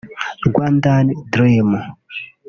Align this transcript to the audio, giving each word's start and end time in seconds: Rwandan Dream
Rwandan 0.47 1.05
Dream 1.31 1.69